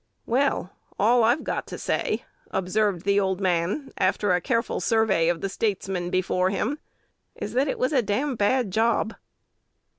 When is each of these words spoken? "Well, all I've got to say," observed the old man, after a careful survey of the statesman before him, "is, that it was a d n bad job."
"Well, 0.25 0.71
all 0.97 1.23
I've 1.23 1.43
got 1.43 1.67
to 1.67 1.77
say," 1.77 2.25
observed 2.49 3.05
the 3.05 3.19
old 3.19 3.39
man, 3.39 3.91
after 3.99 4.31
a 4.33 4.41
careful 4.41 4.79
survey 4.79 5.29
of 5.29 5.41
the 5.41 5.47
statesman 5.47 6.09
before 6.09 6.49
him, 6.49 6.79
"is, 7.35 7.53
that 7.53 7.67
it 7.67 7.77
was 7.77 7.93
a 7.93 8.01
d 8.01 8.11
n 8.13 8.33
bad 8.33 8.71
job." 8.71 9.13